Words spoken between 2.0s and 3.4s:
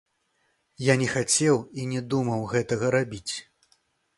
думаў гэтага рабіць.